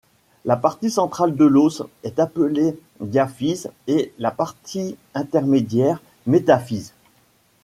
La 0.45 0.55
partie 0.57 0.89
centrale 0.89 1.35
de 1.35 1.45
l'os 1.45 1.83
est 2.01 2.17
appelée 2.17 2.75
diaphyse 3.01 3.69
et 3.85 4.11
la 4.17 4.31
partie 4.31 4.97
intermédiaire 5.13 6.01
métaphyse. 6.25 6.93